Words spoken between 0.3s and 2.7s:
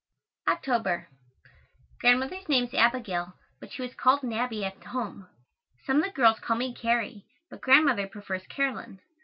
October. Grandmother's name